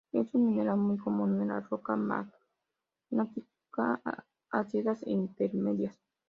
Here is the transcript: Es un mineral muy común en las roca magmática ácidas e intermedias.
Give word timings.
Es 0.13 0.33
un 0.33 0.47
mineral 0.47 0.77
muy 0.77 0.97
común 0.97 1.39
en 1.43 1.49
las 1.49 1.69
roca 1.69 1.95
magmática 1.95 4.01
ácidas 4.49 5.03
e 5.03 5.11
intermedias. 5.11 5.95